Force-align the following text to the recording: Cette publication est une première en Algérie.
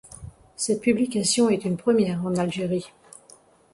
Cette 0.55 0.81
publication 0.81 1.47
est 1.49 1.63
une 1.63 1.77
première 1.77 2.25
en 2.25 2.35
Algérie. 2.35 2.91